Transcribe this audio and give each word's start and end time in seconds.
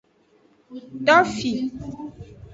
Tofi. 1.05 1.53